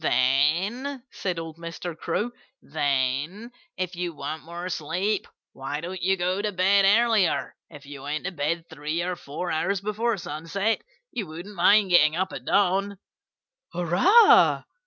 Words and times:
"Then" 0.01 1.03
said 1.21 1.37
old 1.37 1.57
Mr. 1.57 1.95
Crow, 1.95 2.31
"then, 2.59 3.51
if 3.77 3.95
you 3.95 4.15
want 4.15 4.41
more 4.41 4.67
sleep 4.67 5.27
why 5.53 5.79
don't 5.79 6.01
you 6.01 6.17
go 6.17 6.41
to 6.41 6.51
bed 6.51 6.85
earlier? 6.85 7.55
If 7.69 7.85
you 7.85 8.01
went 8.01 8.23
to 8.25 8.31
bed 8.31 8.65
three 8.67 9.03
or 9.03 9.15
four 9.15 9.51
hours 9.51 9.79
before 9.79 10.17
sunset 10.17 10.81
you 11.11 11.27
wouldn't 11.27 11.53
mind 11.53 11.91
getting 11.91 12.15
up 12.15 12.33
at 12.33 12.45
dawn." 12.45 12.97
"Hurrah!" 13.73 14.63